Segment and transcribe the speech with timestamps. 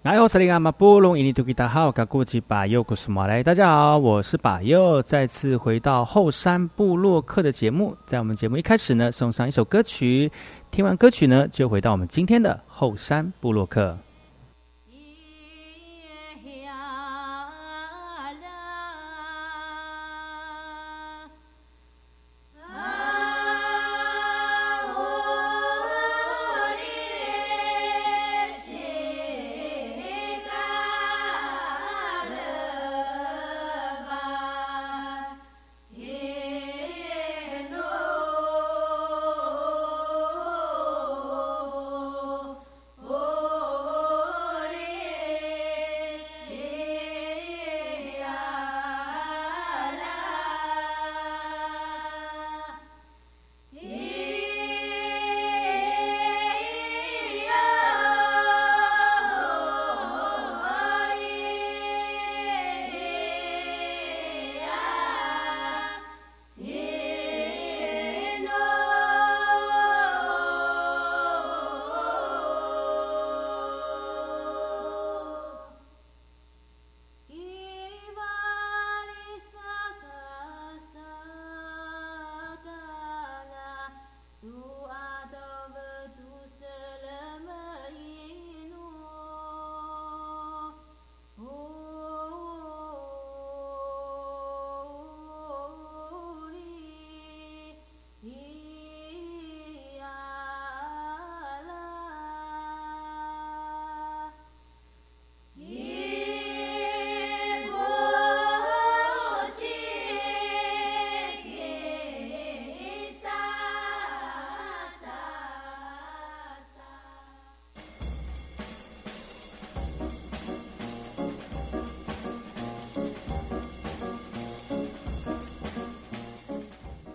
[0.00, 0.12] 大
[3.52, 7.96] 家好，我是巴尤，再次回到后山部落客的节目。
[8.06, 10.30] 在我们节目一开始呢，送上一首歌曲，
[10.70, 13.98] 听完歌曲呢，就回到我们今天的后山部落客。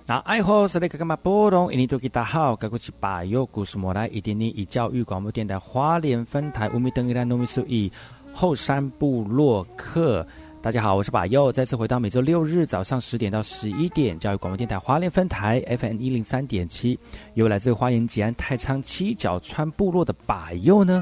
[0.05, 1.71] 那爱好是那个干嘛波动？
[1.71, 7.89] 印尼多吉大好，该过去把右故事莫来一点点以教育广播电台花莲分台乌米登伊兰农米苏以
[8.33, 10.27] 后山部落客。
[10.61, 16.99] 大家好，我是把右，再次回到每周六日早上十点到十一点教育广播电台花莲分台 FM 一零三点七，
[17.35, 21.01] 由来自花莲吉安太仓七角川部落的把右呢。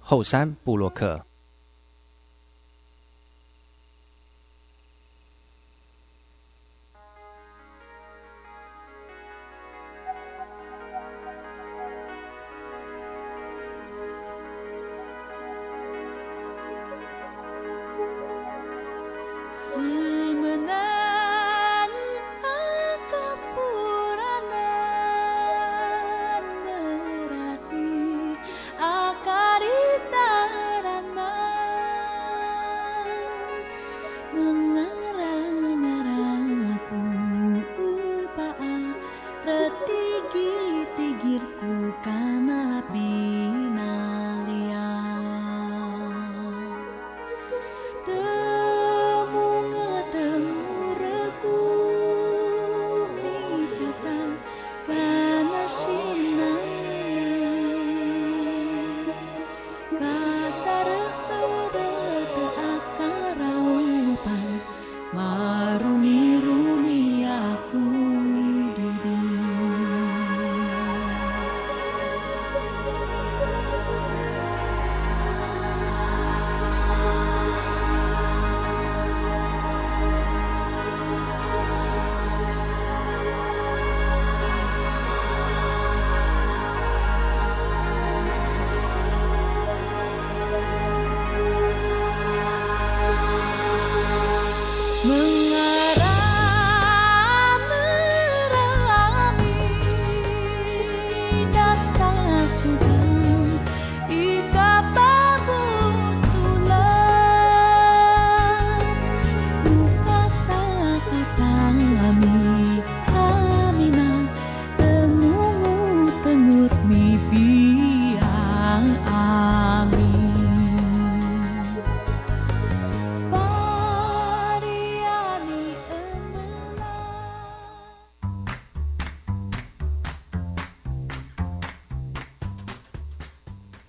[0.00, 1.24] 后山布洛克。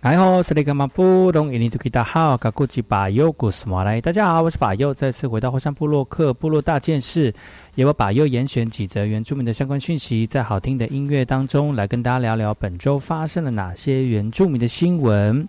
[0.03, 4.01] 你好，是那个马布隆，印尼土著大号，噶古吉巴尤古斯马来。
[4.01, 7.31] 大家好，我是巴尤，再次回到火山部落克部落大件事，
[7.75, 15.47] 由我巴尤严选几则原住民的相关讯息，在好听的音乐当中来跟大家聊聊本周发生了哪些原住民的新闻。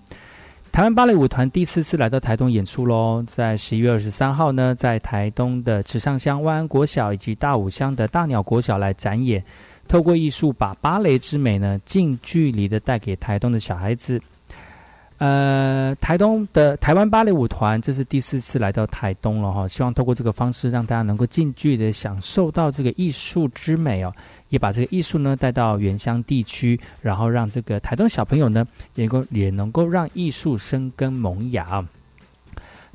[0.71, 9.43] 台湾芭蕾舞团第四次来到台东演出喽，在十一月二十三号呢，在台东的池上乡万安国小以及大武乡的大鸟国小来展演，
[9.89, 14.21] 透过艺术把芭蕾之美呢近距离的带给台东的小孩子。
[15.25, 24.13] 呃，台东的台湾芭蕾舞团这是第四次来到台东了哈，希望透过这个方式让大家能够近距离的享受到这个艺术之美哦，
[24.49, 28.67] 也把这个艺术呢带到原乡地区，然后让这个台东小朋友呢
[28.97, 31.87] 也能够也能够让艺术生根萌芽。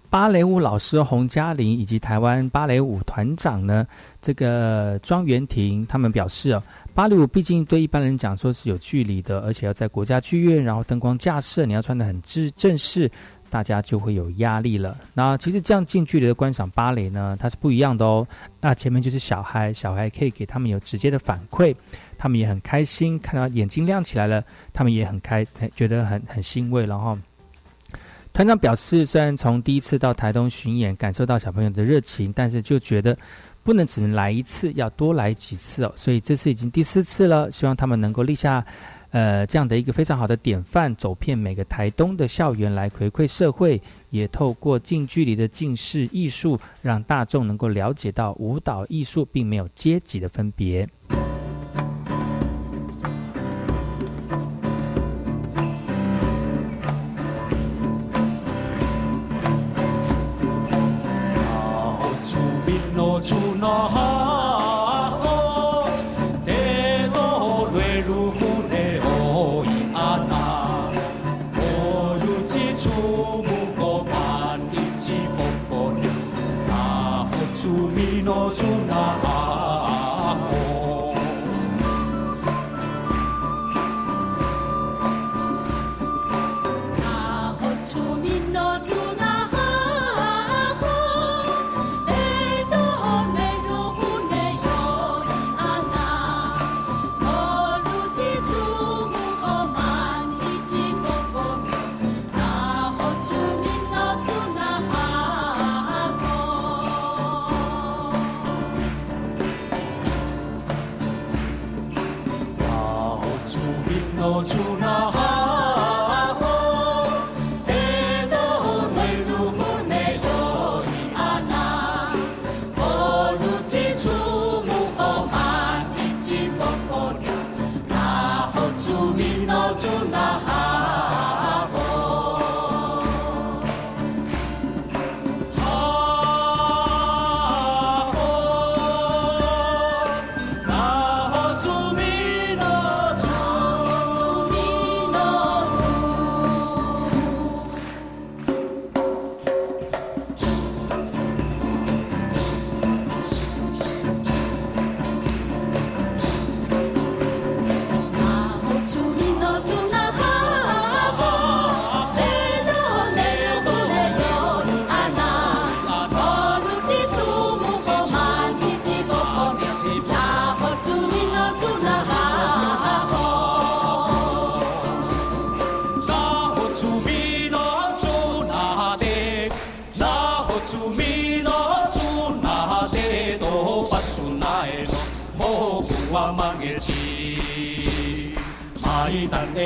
[0.09, 3.85] 芭蕾舞老师洪嘉玲以及台湾芭蕾舞团长呢，
[4.21, 6.63] 这个庄元婷他们表示哦。
[6.95, 13.11] 芭蕾舞毕竟对一般人讲说是有距离的，而且要在国家剧院，然后灯光架设，你要穿的很正正式，
[13.49, 14.97] 大家就会有压力了。
[15.13, 18.25] 那其实这样近距离的观赏芭蕾呢，它是不一样的哦。
[18.61, 21.75] 那前面就是小孩，小孩可以给他们有直接的反馈，
[22.17, 24.43] 他们也很开心，看到眼睛亮起来了，
[24.73, 25.45] 他们也很开，
[25.75, 27.15] 觉得很很欣慰然后。
[28.37, 33.17] 团长表示，虽然从第一次到台东巡演感受到小朋友的热情，但是就觉得。
[33.63, 35.91] 不能只能来一次，要多来几次哦。
[35.95, 38.65] 所以这次已经第四次了，希望他们能够立下，
[39.09, 50.87] 呃，这样的一个非常好的典范，走遍每个台东的校园来回馈社会，也透过近距离的近视艺术，让大众能够了解到舞蹈艺术并没有阶级的分别。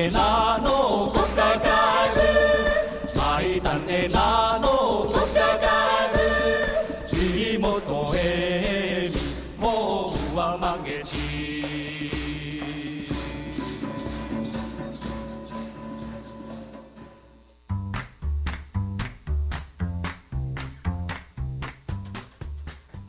[0.10, 0.61] not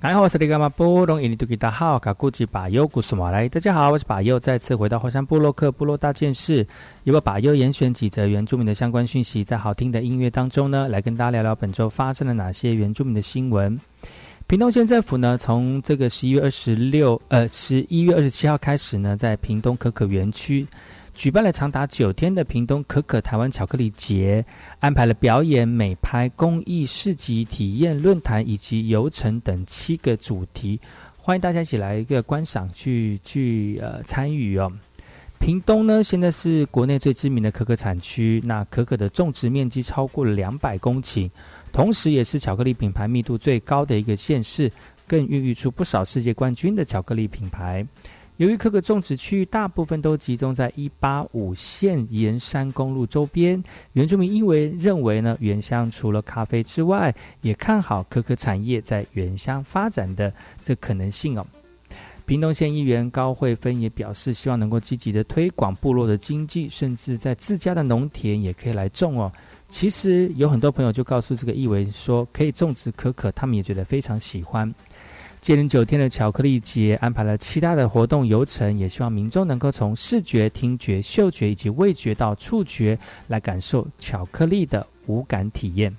[0.05, 3.49] 你好，我是那个马布隆，印尼多吉达好，卡古吉巴尤古苏马来。
[3.49, 6.67] 大家好，我是巴尤，再次回到火山部落克部落大件事，
[7.05, 13.79] 由我巴尤严选几则原住民的相关讯息，在好听的音乐当中呢，来跟大家聊聊本周发生了哪些原住民的新闻。
[14.49, 20.67] 屏东县政府呢，从这个十一月二十六，呃，十一月二十七号开始呢，在屏东可可园区。
[21.15, 24.45] 举办了长达九天的屏东可可台湾巧克力节，
[24.81, 30.81] 安排了表演、美拍、公益市集、体验论坛以及游程等七个主题，
[31.17, 34.73] 欢迎大家一起来一个观赏，去去呃参与哦。
[35.39, 41.29] 屏东呢，现在是国内最知名的可可产区，那可可的种植面积超过了两百公顷，
[41.73, 44.71] 同时也是巧克力品牌密度最高的一个县市，
[45.07, 47.85] 更孕育出不少世界冠军的巧克力品牌。
[48.39, 53.63] 由于可可种植区域大部分都集中在一八五线沿山公路周边，
[53.93, 61.47] 原住民因为认为呢，原乡除了咖啡之外，也看好可可产业在原乡发展的这可能性哦。
[62.25, 69.31] 屏东县议员高慧芬也表示，希望能够积极的推广部落的经济，甚至在自家的农田也可以来种哦。
[69.69, 74.73] 其实有很多朋友就告诉这个议员说，可以种植可可，他们也觉得非常喜欢。
[75.43, 82.97] 接连九天的巧克力节安排了七大的活动游程，也希望民众能够从视觉、听觉、嗅觉以及味觉到触觉
[83.27, 85.93] 来感受巧克力的无感体验。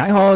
[0.00, 0.34] 大家好，我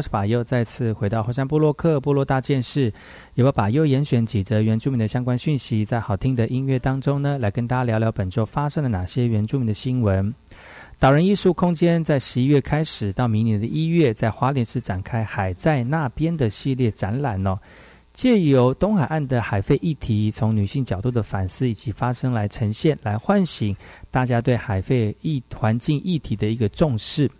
[0.00, 2.90] 是巴尤，再次回到火山部落克部落大件事，
[3.34, 10.34] 由我巴尤严选几则原住民的相关讯息，在好听的音乐当中呢，来跟大家聊聊本周发生了哪些原住民的新闻。
[10.98, 17.58] 岛人艺术空间在十一月开始到明年的一月，在花莲市展开海在那边的系列展览哦。
[18.18, 23.76] 借由东海岸的海废议题，从女性角度的反思以及发声来呈现，来唤醒
[24.10, 27.30] 大家对海废议环境议题的一个重视。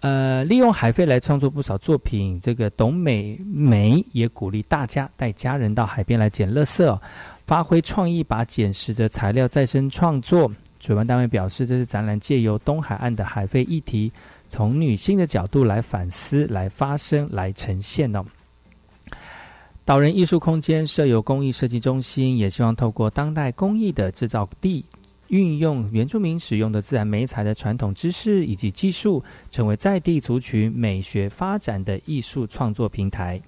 [0.00, 2.38] 呃，利用海废来创作不少作品。
[2.38, 7.00] 这个董美梅也鼓励大家带家人到海边来捡垃圾，
[7.46, 10.52] 发挥创意，把捡拾的材料再生创作。
[10.80, 14.12] 主办单位表示，这次展览借由东海岸的海废议题，
[14.50, 18.22] 从女性的角度来反思、来发声、来呈现哦。
[19.84, 24.84] 岛人艺术空间设有工艺设计中心，也希望透过当代工艺的制造地，
[25.26, 33.42] 运用原住民使用的自然美材的传统知识以及技术，成为在地族群美学发展的艺术创作平台。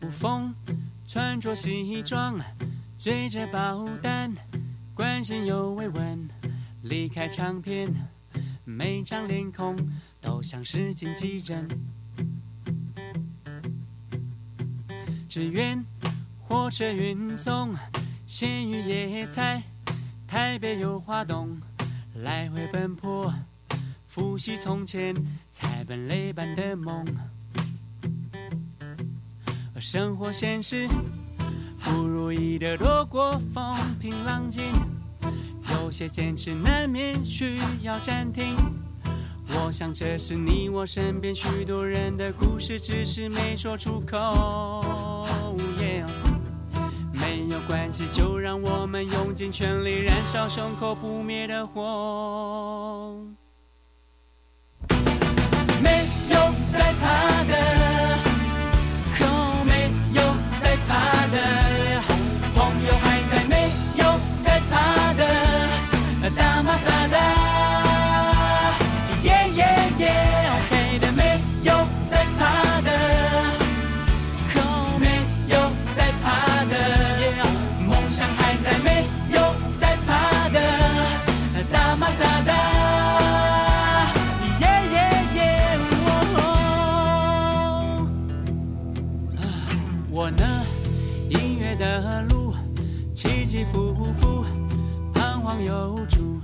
[0.00, 0.54] 无风
[1.08, 2.38] 穿着西装，
[2.96, 4.32] 追着保单，
[4.94, 6.43] 关心又慰问。
[6.84, 7.88] 离开唱片，
[8.62, 9.74] 每张脸孔
[10.20, 11.66] 都像是经纪人。
[15.26, 15.82] 支援
[16.42, 17.74] 火车运送
[18.26, 19.62] 鲜鱼野菜，
[20.28, 21.58] 台北有花东，
[22.16, 23.32] 来回奔波，
[24.06, 25.14] 复习从前
[25.50, 27.02] 踩本累般的梦。
[29.80, 30.86] 生活现实
[31.78, 34.62] 不如意的多过风平浪静。
[35.84, 38.56] 有些坚持难免需要暂停，
[39.48, 45.26] 我想这是你我身边许多人的故事，只是没说出口。
[47.12, 53.14] 没有关系，就让我们用尽全力燃烧胸口不灭的火。
[55.82, 56.36] 没有
[56.72, 57.73] 在怕的，
[95.62, 96.40] 有主，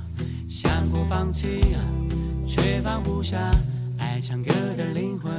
[0.49, 1.77] 想过放弃，
[2.46, 3.51] 却放不下
[3.99, 5.33] 爱唱歌的灵魂。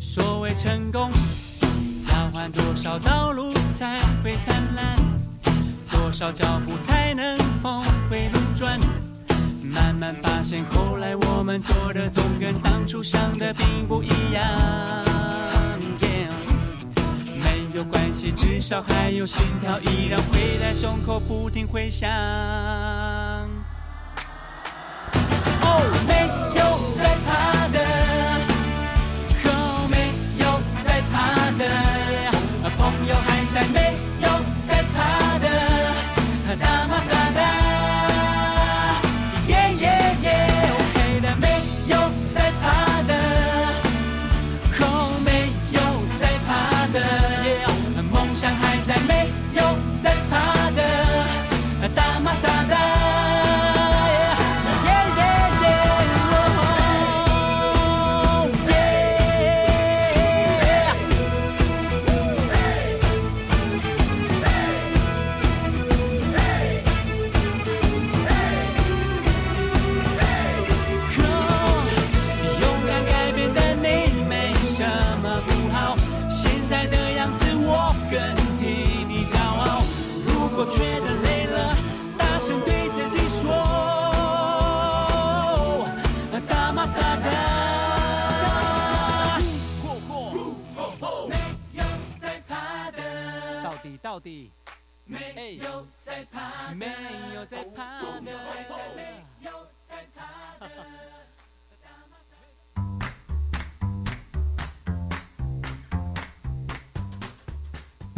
[0.00, 1.10] 所谓成功，
[2.08, 4.96] 要换多少道路才会灿烂？
[5.90, 8.78] 多少脚步才能峰回路转？
[9.62, 15.25] 慢慢发现，后来我们做的总跟当初想的并不一样。
[17.76, 22.08] 有关系，至少还有心跳，依然会在胸口不停回响。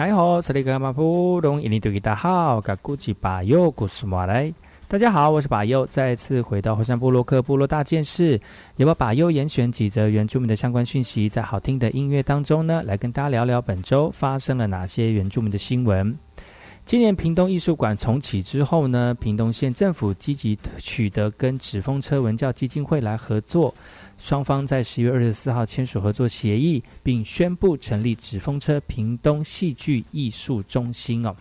[0.00, 4.54] 你好，这里是马布隆，印尼多吉达好，噶古吉巴尤古苏马来。
[4.86, 8.40] 大家好，我是巴优，再次回到火山部落克部落大件事，
[8.76, 16.16] 也把把优严选几则原住民的相关讯息，在好听的音乐当中呢，来跟大家聊聊本周发生了哪些原住民的新闻。
[16.84, 23.74] 今年屏东艺术馆重启之后呢，屏东县政府积极取得跟纸风车文教基金会来合作，
[24.18, 31.34] 双方在十月二十四号签署合作协议，并宣布成立纸风车屏东戏剧艺术中心哦。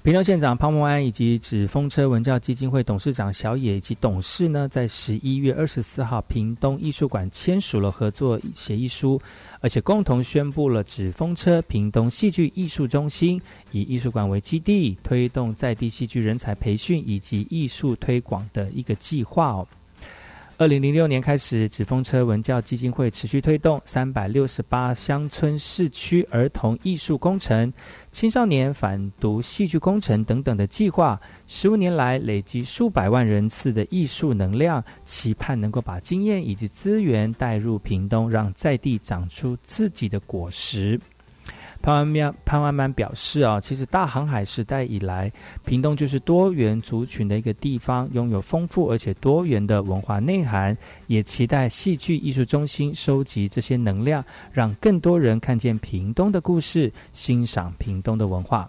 [0.00, 9.20] 屏东县长潘孟安以及纸风车文教基金会董事长小野以及董事呢，在十一月二十四号屏东艺术馆签署了合作协议书，
[9.60, 19.66] 而且共同宣布了纸风车屏东戏剧艺术中心以艺术馆为基地，推动在地戏剧人才培训以及艺术推广的一个计划哦。
[20.58, 27.72] 二零零六年开始，纸风车文教基金会持续推动三百六十八乡村市区儿童艺术工程、
[28.10, 41.00] 青少年反毒戏剧工程等等的计划，十五年来累积数百万人次的艺术能量，期盼能够把经验以及资源带入屏东，让在地长出自己的果实。
[41.80, 45.32] 潘万苗潘万曼表示啊，其实大航海时代以来，
[45.64, 50.76] 屏东就是多元族群的一个地方，拥有丰富而且多元的文化内涵。
[51.06, 58.68] 也期待戏剧艺术中心收集这些能量，让更多人看见屏东的故事，欣赏屏东的文化。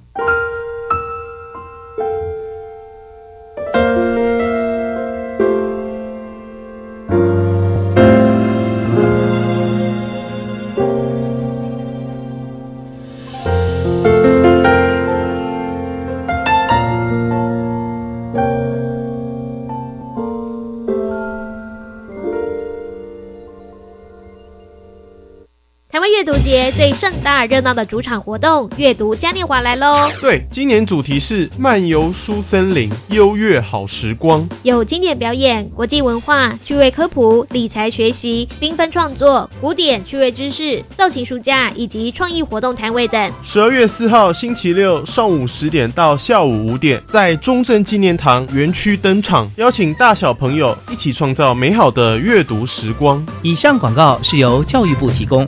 [27.45, 30.09] 热闹的主场活动——阅读嘉年华来喽！
[30.21, 34.47] 对，今年主题是漫游书森林，优越好时光。
[34.63, 43.31] 有经典表演、国际文化、趣味科普、理财学习、缤纷创作、古典趣味知识、造型书架以及创意活动摊位等。
[43.43, 53.25] 十二月四号星期六上午十点到下午五点，在中正纪念堂园区登场，邀请大小朋友一起创造美好的阅读时光。
[53.41, 55.47] 以上广告是由教育部提供。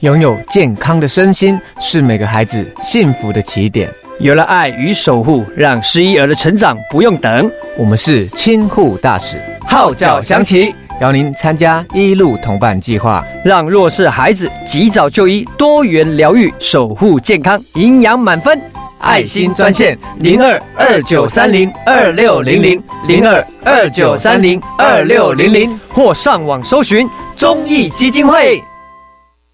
[0.00, 3.86] 拥有健康的身心是每个孩子幸福的起点。
[4.18, 7.50] 有了爱与守护，让失依儿的成长不用等。
[7.76, 18.58] 我们是亲护大使，号角响起，邀您参加一路同伴计划，让弱势孩子及早就医，多元疗愈，守护健康，营养满分。
[19.00, 28.62] 爱心专线零二二九三零二六零零零二二九三零二六零零，或上网搜寻中义基金会。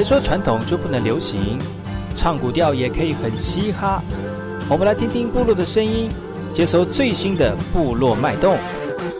[0.00, 1.58] 别说传统就不能流行？
[2.16, 4.02] 唱古调也可以很嘻哈。
[4.66, 6.08] 我们来听听部落的声音，
[6.54, 8.56] 接收最新的部落脉动、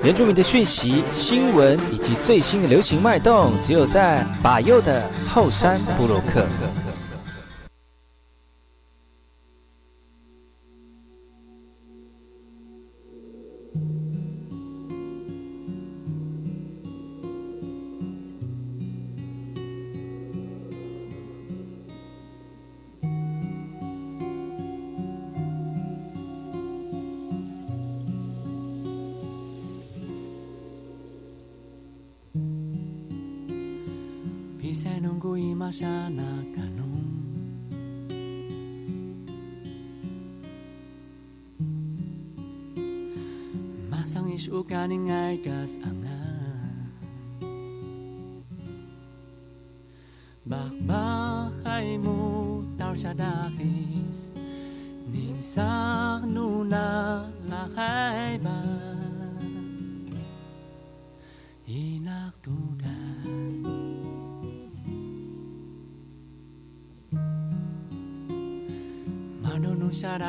[0.02, 6.46] 原住民的讯息、新闻以及最新的流行脉动，只有在把右的后山部落克。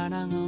[0.02, 0.41] 사랑하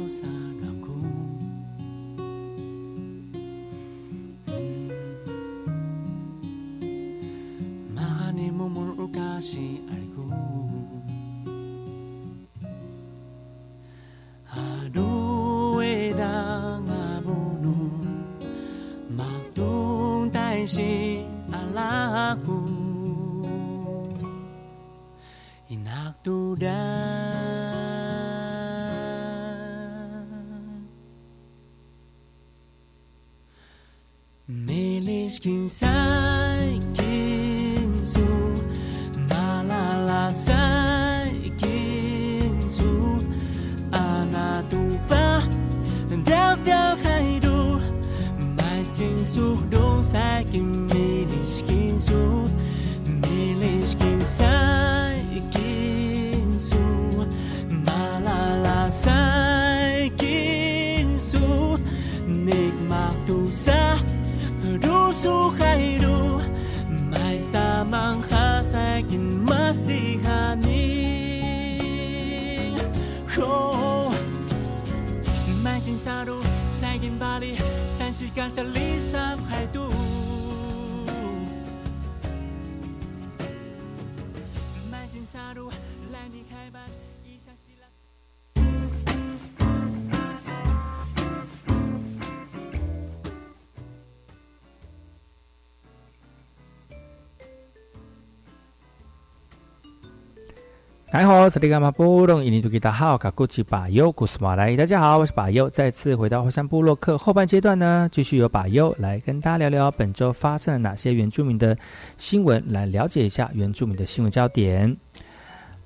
[101.44, 104.74] 好，这里是马布隆，印尼土著大号卡古奇巴尤古斯马来。
[104.78, 111.76] 大家好，我是巴尤，再次回到火山部落克后半阶段呢，继续由巴尤来跟大家聊聊本周发生了哪些原住民的
[112.16, 114.96] 新闻，来了解一下原住民的新闻焦点。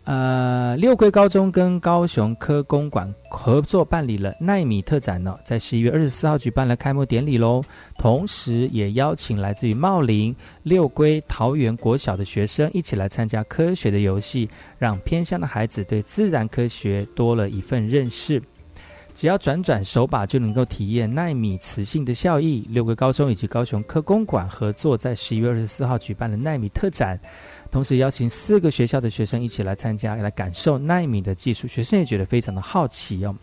[0.09, 7.63] 呃，六桂高中跟高雄科工馆合作办理了奈米特展呢，在十一月二十四号举办了开幕典礼喽。
[7.99, 18.43] 同时，也邀请来自于茂林、六桂、桃园国小的学生一起来参加科学的游戏，让偏乡的孩子对自然科学多了一份认识。
[19.19, 22.65] 只要转转手把，就能够体验纳米磁性的效益。
[22.71, 27.19] 六个高中以及高雄科工馆合作，在十一月二十四号举办了纳米特展，
[27.69, 31.67] 同时邀请四个学校的学生一起来参加，来感受纳米的技术。
[31.67, 33.35] 学生也觉得非常的好奇哦。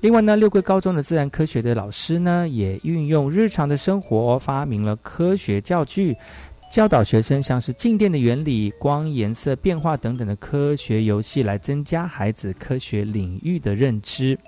[0.00, 6.14] 另外呢，六个高中的自然科学的老师呢，也运用日常的生活，发明了科学教具，
[6.70, 14.38] 教导学生像是静电的原理、光颜色变化等等的科学游戏，来增加孩子科学领域的认知。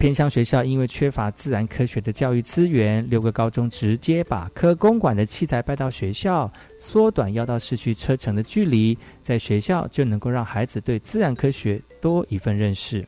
[0.00, 13.06] 偏乡学校因为缺乏自然科学的教育资源，六个高中直接把科公馆的器材搬到学校，缩短要到市区车程的距离，在学校就能够让孩子对自然科学多一份认识。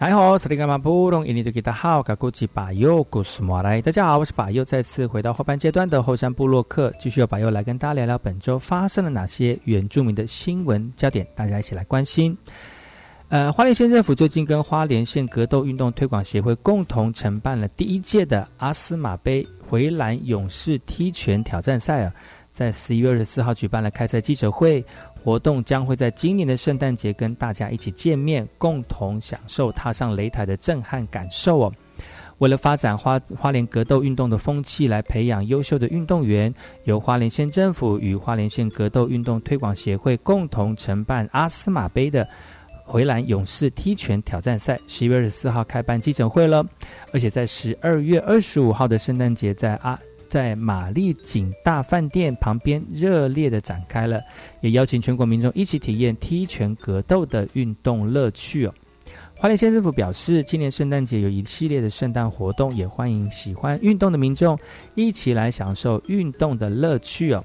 [0.00, 3.82] 你好，斯里甘马布隆，印尼多吉达好，嘎古吉巴尤古斯莫来。
[3.82, 12.38] 大家好，我是巴尤，再次回到后半阶段的后山部落客，继续由巴尤来跟大家聊聊本周发生了哪些原住民的新闻焦点，大家一起来关心。
[13.28, 22.14] 呃，花莲县政府最近跟花莲县格斗运动推广协会共同承办了第一届的阿斯马杯回蓝勇士踢拳挑战赛啊，
[22.52, 24.82] 在十一月二十四号举办了开赛记者会。
[25.22, 31.72] 活动将会在今年的圣诞节跟大家一起见面，共同享受踏上擂台的震撼感受哦。
[32.38, 36.54] 为了发展花花莲格斗运动的风气，来培养优秀的运动员，
[36.84, 42.26] 由花莲县政府与花莲县格斗运动推广协会共同承办阿斯马杯的
[42.84, 46.64] 回蓝勇士踢拳挑战赛，十一月二十四号开办记者会了，
[47.12, 49.98] 而且在十二月二十五号的圣诞节，在阿。
[50.28, 54.20] 在玛丽景大饭店旁边热烈的展开了，
[54.60, 58.74] 也邀请全国民众一起体验踢拳格斗的运动乐趣哦。
[59.36, 64.58] 花莲县政府表示，今年圣诞节有一系列的圣诞活动，也欢迎喜欢运动的民众
[64.94, 67.44] 一起来享受运动的乐趣哦。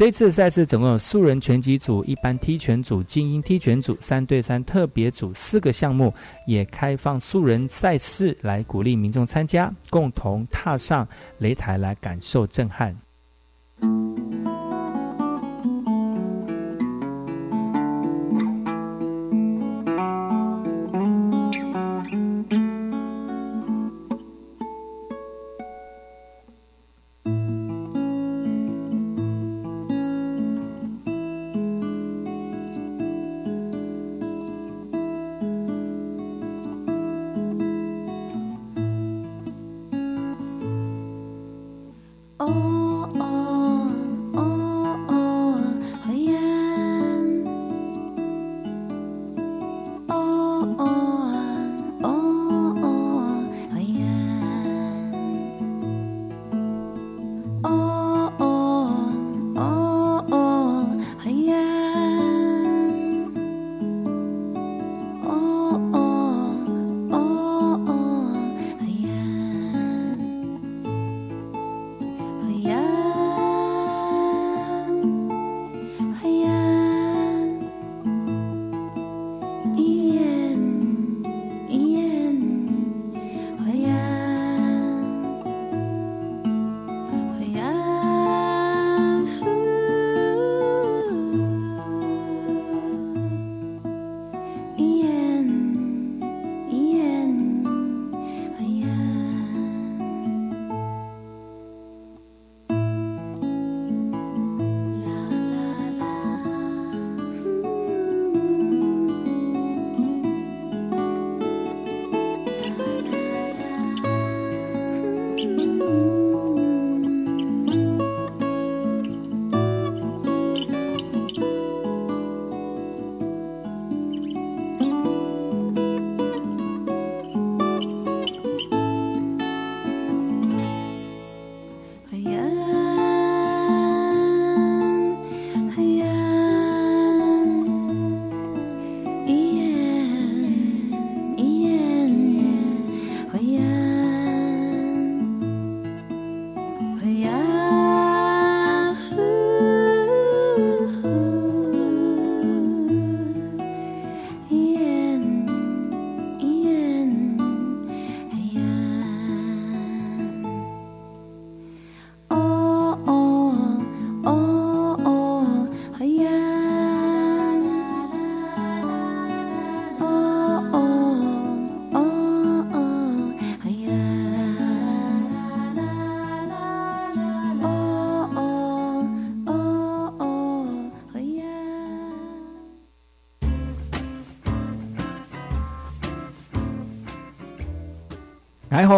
[0.00, 6.10] 这次赛事总共有素人拳击组、一般踢拳组、精英踢拳组、三对三特别组四个项目，
[6.46, 11.06] 也开放素人赛事来鼓励民众参加，共同踏上
[11.38, 12.96] 擂台来感受震撼。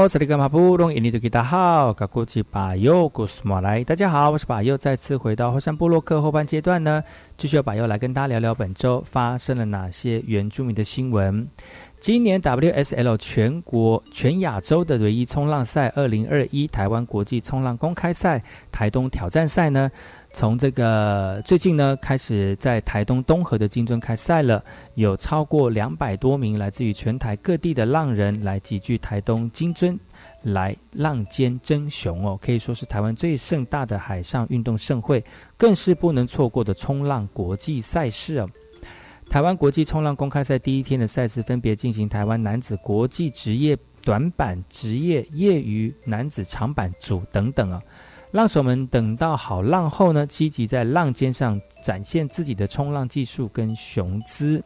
[0.03, 3.85] 你好，这里是马布隆，印尼多吉达好，噶古吉巴尤古斯马来。
[3.85, 7.05] 大家好，我是巴尤，再次回到后山部落克后半阶段呢，
[7.37, 11.47] 继续由巴尤来跟大家聊聊本周发生了哪些原住民的新闻。
[12.01, 18.43] 今年 WSL 全国全亚洲的唯一冲浪赛二零二一台湾国际冲浪公开赛
[18.73, 19.89] 台东挑战赛呢？
[20.35, 24.65] 从这个最近呢，开始在台东东河的金樽开赛了，
[24.95, 29.97] 有超过两百多名来自于全台各地的浪人来集聚台东金樽，
[30.43, 35.23] 来浪尖争雄哦，可以说是台湾最盛大的海上运动盛会，
[35.57, 38.49] 更是不能错过的冲浪国际赛事哦。
[39.29, 47.81] 台湾国际冲浪公开赛第一天的赛事分别进行台湾男子国际职业短板、职业业余男子长板组等等啊。
[48.33, 54.63] 浪手们等到好浪后呢，积极在浪尖上展现自己的冲浪技术跟雄姿。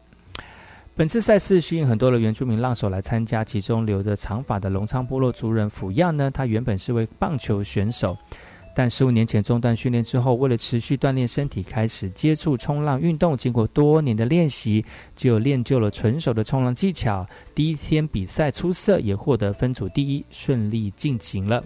[0.94, 8.16] 本次赛事吸引很多的原住民浪手来参加，其中留着长发的隆昌部落族人抚亚呢，他原本是位棒球选手。
[8.72, 13.36] 但十五年前中断训练之后，为了持续锻炼身体，开始接触冲浪运动。
[13.36, 14.84] 经过多年的练习，
[15.16, 17.26] 就练就了纯熟的冲浪技巧。
[17.52, 21.64] 第一天比赛出色，也获得分组第一，顺利进行了。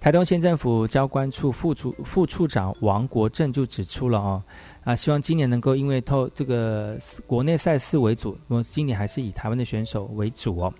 [0.00, 4.42] 台东县政府交关处副处副处长王国正就指出了哦，
[4.84, 10.72] 啊，希望今年能够因为透这个国内赛事为主，那么今年还是以台湾的选手为主哦。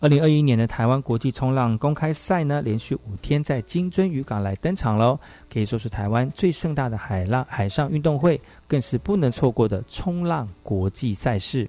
[0.00, 5.18] 二零二一年的台湾国际冲浪公开赛呢，连续五天在金樽渔港来登场喽，
[5.52, 11.68] 可以说是台湾最盛大的海浪海上运动会，更是不能错过的冲浪国际赛事。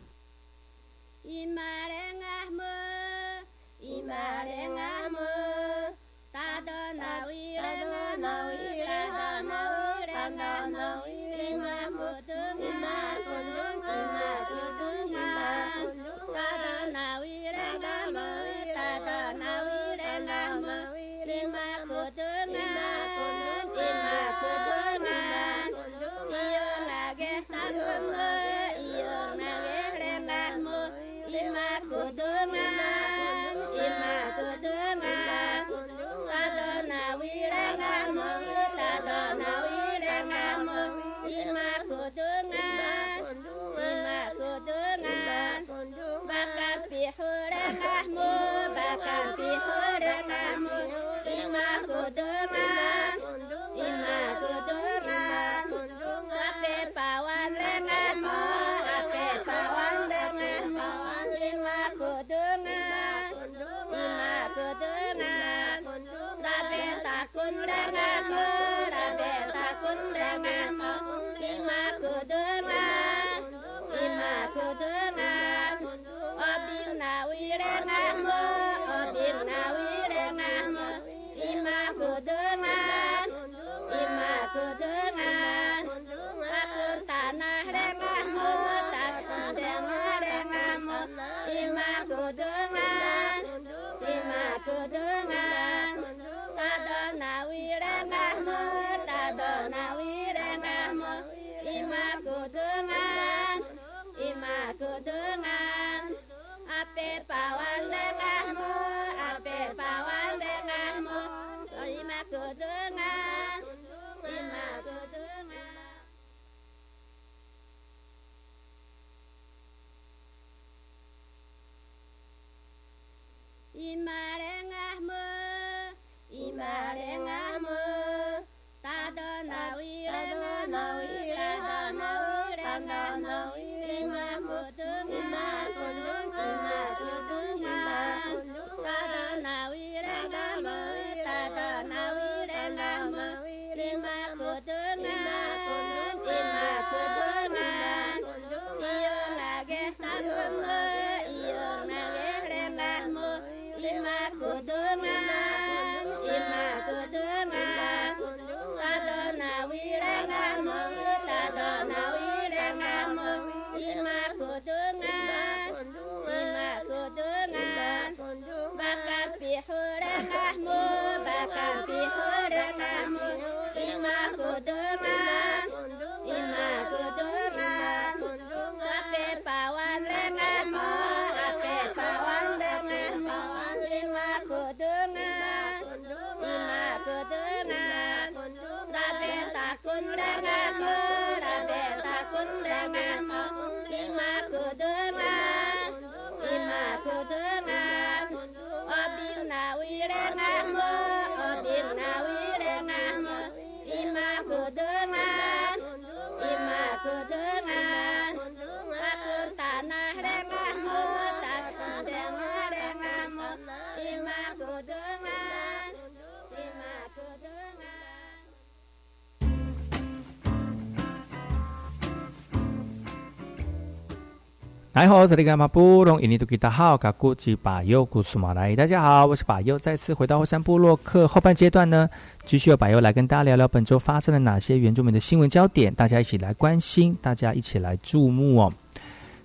[225.00, 226.22] 来好，这里干嘛不懂？
[226.22, 228.76] 印尼都给大好，嘎古吉巴尤古苏马来。
[228.76, 232.10] 大家好，我是巴尤，再次回到后山部落客后半阶段呢，
[232.46, 238.70] 继续由巴尤来跟大家聊聊本周发生了哪些原住民的新闻焦点，大家一起来关心，大家一起来注目哦。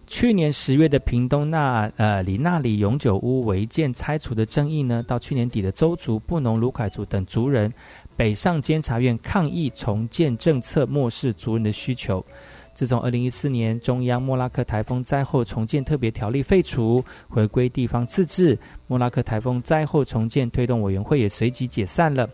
[0.08, 7.72] 去年十月的屏东那呃里那里永久屋违建拆除的争议呢，到去年底的周族、布农、卢凯族等族人
[8.16, 12.26] 北上监察院抗议重建政策，漠视族人的需求。
[12.74, 18.58] 自从二零一四年中央莫拉克台风灾后重建特别条例废除，回归地方自治，
[18.88, 22.28] 莫拉克台风灾后重建推动委员会也随即解散了。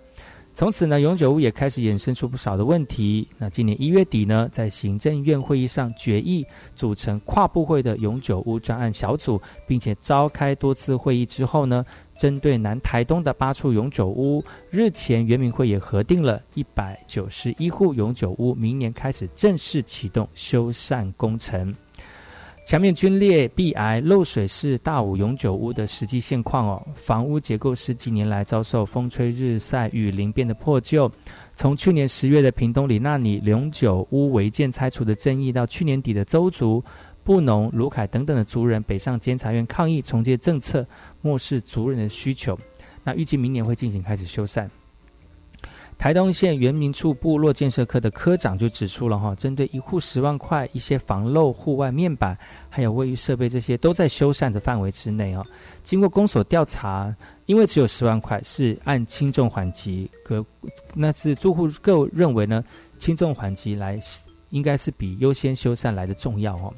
[0.52, 3.26] 从此呢，永久屋也开始衍生出不少的问题。
[3.38, 6.44] 那今年一月底呢，在行政院会议上决议
[6.74, 11.82] 组成跨部会的永久屋专案小组，并且召开多次会议之后呢，
[12.18, 21.74] 针对南台东的八处永久屋，日前原民会也核定了一百九十一户永久屋，明年开始正式启动修缮工程。
[22.66, 26.86] 墙面龟裂、壁癌、漏水是大武永久屋的实际现况哦。
[26.94, 31.10] 房屋结构十几年来遭受风吹日晒、雨淋变得破旧。
[31.56, 36.82] 从去年十月的屏东里那里永久屋违建拆除的争议，到去年底的周族、
[37.24, 40.86] 布农、卢凯等等的族人北上监察院抗议重建政策，
[41.22, 42.56] 漠视族人的需求。
[43.02, 44.68] 那预计明年会进行开始修缮。
[46.00, 52.34] 台东县原民处部落建设科的科长就指出了哈，针对一户十万块，一些防漏户外面板，
[52.70, 55.44] 还有卫浴设备这些都在修缮的范围之内哦。
[55.82, 60.42] 经过公所调查，因为只有十万块，是按轻重缓急，可
[60.94, 62.64] 那是住户各认为呢，
[62.98, 64.00] 轻重缓急来
[64.48, 66.72] 应该是比优先修缮来的重要哦。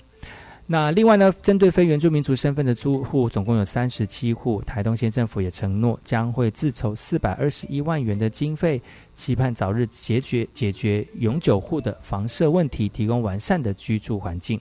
[0.67, 4.63] 那另外呢，针对非原住民族身份的租户，总共有三十七户。
[4.63, 8.81] 台东县政府也承诺将会自筹四百二十一万元的经费，
[9.13, 14.59] 期盼早日解决解决永久户的房舍问题，提供完善的居住环境。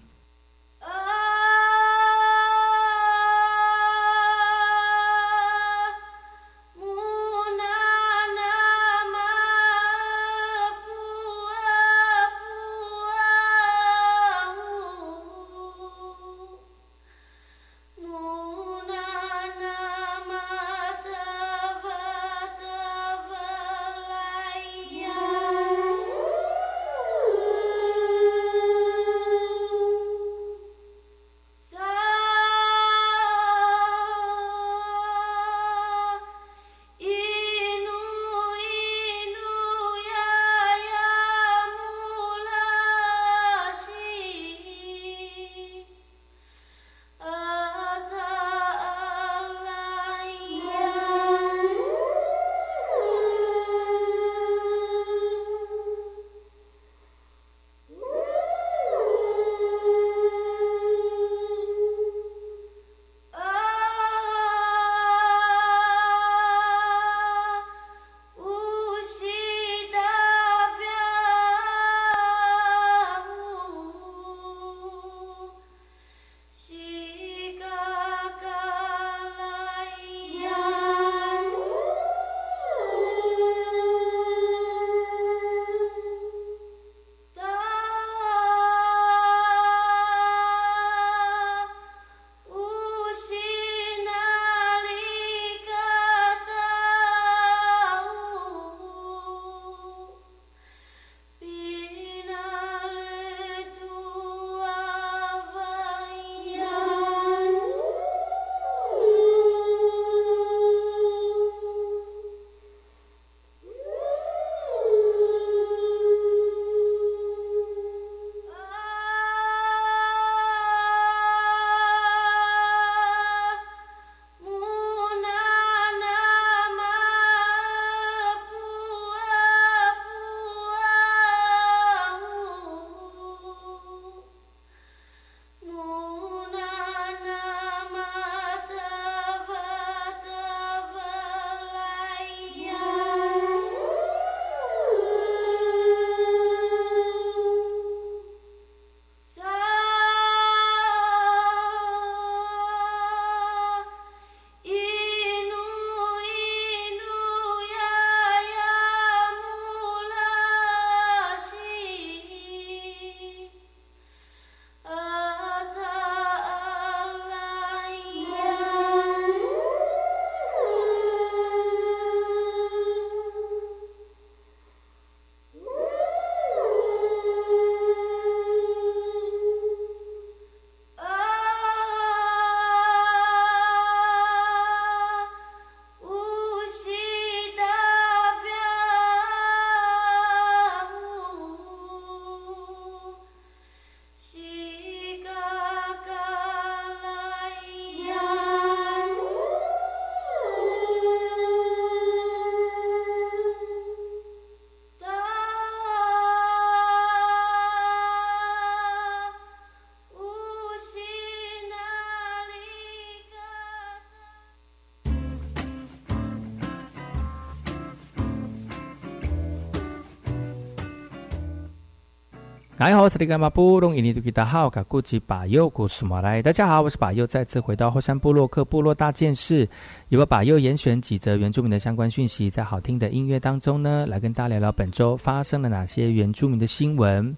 [222.81, 226.41] 大家好，我是马布隆印尼土大号卡古吉巴佑古苏马来。
[226.41, 229.69] 大家好，我是巴佑，再次回到后山部落克部落大件事，
[230.09, 237.37] 由我巴佑严选几则原住民的相关讯息，在好听的音乐当中呢，来跟大家聊聊本周发生了哪些原住民的新闻。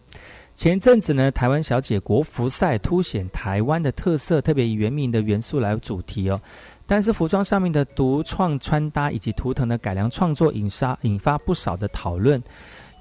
[0.53, 6.39] 前阵子呢，台湾小姐国服赛凸显台湾的特色，特别以原民的元素来主题哦。
[6.87, 12.41] 但是服装上面的独创穿搭以及图腾的改良创作，引发引发不少的讨论。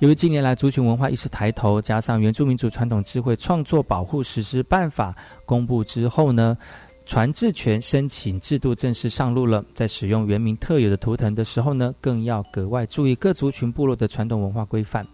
[0.02, 5.14] 由于近年来族群文化意识抬头，加上原住民族传统智慧创作保护实施办法
[5.46, 6.58] 公布之后呢，
[7.06, 9.64] 传智权申请制度正式上路了。
[9.72, 15.06] 在使用原民特有的图腾的时候呢，更要格外注意各族群部落的传统文化规范。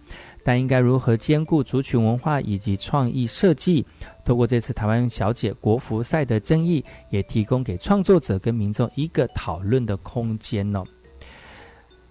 [0.43, 3.85] 但应该如何兼顾族群文化以及创意设计？
[4.25, 10.83] 透过这次台湾小姐国服赛的争议，也提供给创作者跟民众一个讨论的空间呢。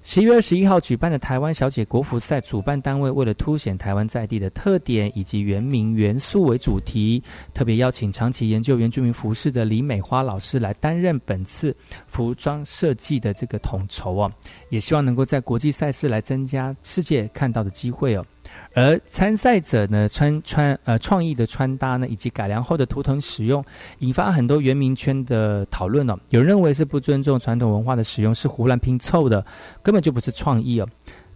[0.09, 7.21] 十一月二十一号举办的台湾小姐国服赛，主办单位为了凸显台湾在地的特点以及原名元素为主题，
[7.53, 11.75] 特别邀请长期研究原住民服饰的李美花老师来担任本次
[12.07, 14.31] 服装设计的这个统筹哦，
[14.69, 18.25] 也希望能够在国际赛事来增加世界看到的机会哦。
[18.73, 23.63] 而参赛者呢，穿穿呃创意的穿搭呢，以及改良后的图腾使用，
[23.99, 26.15] 引发很多原民圈的讨论哦。
[26.29, 29.43] 有认为是不尊重传统文化的使用，是胡乱拼凑的，
[29.81, 30.87] 根本就不是创意哦。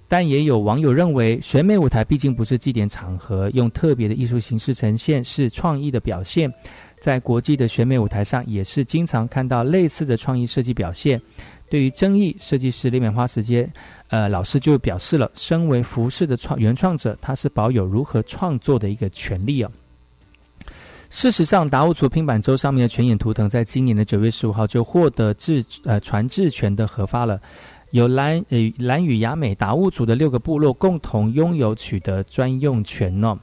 [0.07, 6.53] 但也有网友认为，选美舞台毕竟不是祭典场合，用特别的艺术形式呈现是创意的表现。
[6.99, 11.19] 在国际的选美舞台上，也是经常看到类似的创意设计表现。
[11.71, 13.71] 对于争议，设计师李美花时间，
[14.09, 19.71] 呃，老师就表示了，身为服饰的创原创者，他是保有如何创作的一个权利哦。
[21.09, 27.39] 事实上，达悟族拼板舟上面的全眼图腾，在今年的九月十五号就获得制呃传制权的核发了，
[27.91, 33.39] 有蓝呃蓝与雅美达悟族的六个部落共同拥有取得专用权呢。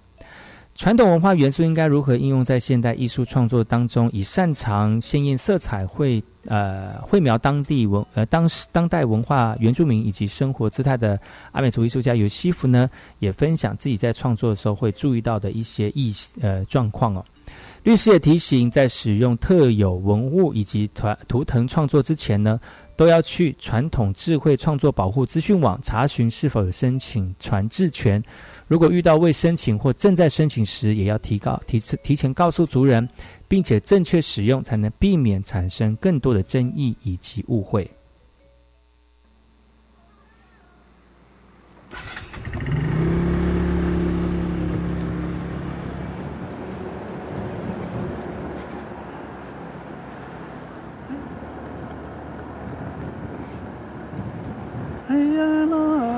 [0.78, 4.08] 传统文化元素应该如何应用在现代艺术创作当中？
[4.12, 11.18] 以擅长鲜艳色彩绘呃绘描当地文呃当当代文化原住民以及生活姿态的
[11.50, 17.24] 阿美族艺术家尤西弗呢，也分享自己在创作的时候会注意到的一些意呃状况哦。
[17.82, 22.60] 律师也提醒，在使用特有文物以及团图腾创作之前呢，
[22.96, 28.22] 都要去传统智慧创作保护资讯网查询是否有申请传智权。
[28.68, 33.08] 如果遇到未申请或正在申请时，也要提告提提前告诉族人，
[33.48, 37.90] 并且正确使用，才能避免产生更多的争议以及误会。
[55.08, 56.17] 哎呀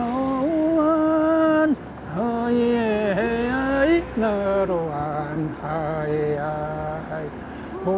[4.70, 6.16] roan hai
[6.49, 7.26] ai
[7.85, 7.97] ho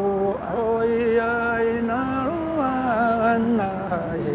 [0.64, 4.26] oi ai na roan ai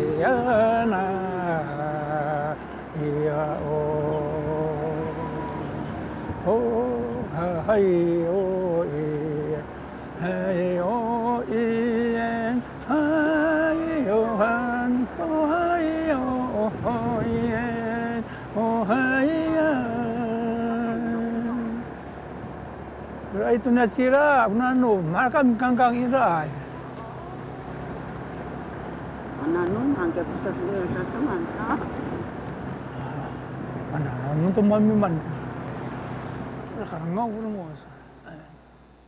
[0.94, 1.06] na
[3.08, 3.46] ia
[3.76, 3.82] o.
[6.46, 6.58] Ho
[7.68, 8.17] hai
[23.58, 26.46] itu nak sirap, nak nu, makan kangkang ira
[29.42, 29.66] Mana
[29.98, 31.74] angkat pusat dia satu teman, ha?
[31.74, 33.30] ah,
[33.90, 35.22] Mana nu, tu mami mana.
[36.78, 37.87] nak ngau pun mahu.